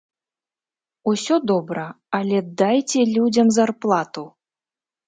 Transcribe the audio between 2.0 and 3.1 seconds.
але дайце